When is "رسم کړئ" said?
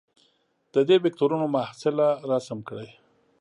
2.31-2.89